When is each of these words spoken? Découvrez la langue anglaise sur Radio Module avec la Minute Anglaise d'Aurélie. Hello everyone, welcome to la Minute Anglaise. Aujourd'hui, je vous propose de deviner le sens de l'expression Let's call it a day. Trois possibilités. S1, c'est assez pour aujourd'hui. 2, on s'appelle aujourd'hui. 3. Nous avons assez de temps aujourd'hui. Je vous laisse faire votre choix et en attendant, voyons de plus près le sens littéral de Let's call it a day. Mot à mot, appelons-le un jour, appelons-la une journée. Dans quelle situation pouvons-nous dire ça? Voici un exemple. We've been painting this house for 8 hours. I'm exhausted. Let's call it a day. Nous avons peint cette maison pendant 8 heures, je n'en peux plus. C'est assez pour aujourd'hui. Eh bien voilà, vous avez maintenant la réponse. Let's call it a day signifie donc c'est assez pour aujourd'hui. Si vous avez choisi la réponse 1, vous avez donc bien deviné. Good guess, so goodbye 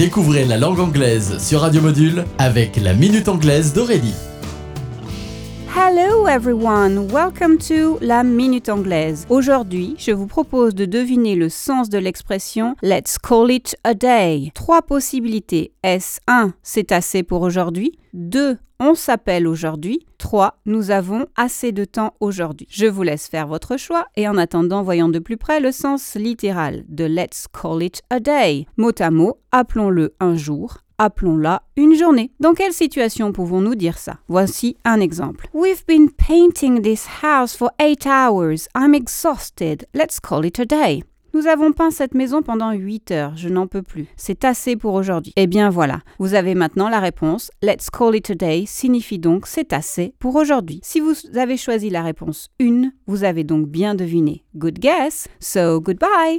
Découvrez 0.00 0.46
la 0.46 0.56
langue 0.56 0.80
anglaise 0.80 1.36
sur 1.46 1.60
Radio 1.60 1.82
Module 1.82 2.24
avec 2.38 2.76
la 2.76 2.94
Minute 2.94 3.28
Anglaise 3.28 3.74
d'Aurélie. 3.74 4.29
Hello 5.92 6.28
everyone, 6.28 7.08
welcome 7.08 7.58
to 7.58 7.98
la 8.00 8.22
Minute 8.22 8.68
Anglaise. 8.68 9.26
Aujourd'hui, 9.28 9.96
je 9.98 10.12
vous 10.12 10.28
propose 10.28 10.72
de 10.72 10.84
deviner 10.84 11.34
le 11.34 11.48
sens 11.48 11.88
de 11.88 11.98
l'expression 11.98 12.76
Let's 12.80 13.18
call 13.18 13.50
it 13.50 13.74
a 13.82 13.94
day. 13.94 14.52
Trois 14.54 14.82
possibilités. 14.82 15.72
S1, 15.82 16.52
c'est 16.62 16.92
assez 16.92 17.24
pour 17.24 17.42
aujourd'hui. 17.42 17.98
2, 18.12 18.56
on 18.78 18.94
s'appelle 18.94 19.48
aujourd'hui. 19.48 20.06
3. 20.18 20.60
Nous 20.64 20.92
avons 20.92 21.26
assez 21.34 21.72
de 21.72 21.84
temps 21.84 22.14
aujourd'hui. 22.20 22.68
Je 22.70 22.86
vous 22.86 23.02
laisse 23.02 23.26
faire 23.26 23.48
votre 23.48 23.76
choix 23.76 24.06
et 24.14 24.28
en 24.28 24.38
attendant, 24.38 24.84
voyons 24.84 25.08
de 25.08 25.18
plus 25.18 25.38
près 25.38 25.58
le 25.58 25.72
sens 25.72 26.14
littéral 26.14 26.84
de 26.88 27.04
Let's 27.04 27.46
call 27.52 27.82
it 27.82 28.00
a 28.10 28.20
day. 28.20 28.66
Mot 28.76 28.92
à 29.00 29.10
mot, 29.10 29.40
appelons-le 29.50 30.14
un 30.20 30.36
jour, 30.36 30.78
appelons-la 31.00 31.62
une 31.76 31.94
journée. 31.94 32.30
Dans 32.40 32.52
quelle 32.52 32.74
situation 32.74 33.32
pouvons-nous 33.32 33.74
dire 33.74 33.96
ça? 33.96 34.18
Voici 34.28 34.76
un 34.84 35.00
exemple. 35.00 35.48
We've 35.54 35.84
been 35.88 36.10
painting 36.10 36.82
this 36.82 37.06
house 37.22 37.56
for 37.56 37.70
8 37.80 38.06
hours. 38.06 38.68
I'm 38.76 38.94
exhausted. 38.94 39.86
Let's 39.94 40.20
call 40.20 40.44
it 40.44 40.60
a 40.60 40.66
day. 40.66 41.02
Nous 41.32 41.46
avons 41.46 41.72
peint 41.72 41.90
cette 41.90 42.14
maison 42.14 42.42
pendant 42.42 42.72
8 42.72 43.12
heures, 43.12 43.36
je 43.36 43.48
n'en 43.48 43.68
peux 43.68 43.82
plus. 43.82 44.08
C'est 44.16 44.44
assez 44.44 44.76
pour 44.76 44.94
aujourd'hui. 44.94 45.32
Eh 45.36 45.46
bien 45.46 45.70
voilà, 45.70 46.00
vous 46.18 46.34
avez 46.34 46.54
maintenant 46.54 46.88
la 46.88 46.98
réponse. 46.98 47.50
Let's 47.62 47.88
call 47.88 48.16
it 48.16 48.30
a 48.30 48.34
day 48.34 48.64
signifie 48.66 49.20
donc 49.20 49.46
c'est 49.46 49.72
assez 49.72 50.12
pour 50.18 50.34
aujourd'hui. 50.34 50.80
Si 50.82 51.00
vous 51.00 51.14
avez 51.36 51.56
choisi 51.56 51.88
la 51.88 52.02
réponse 52.02 52.48
1, 52.60 52.90
vous 53.06 53.24
avez 53.24 53.44
donc 53.44 53.68
bien 53.68 53.94
deviné. 53.94 54.44
Good 54.56 54.80
guess, 54.80 55.28
so 55.38 55.80
goodbye 55.80 56.28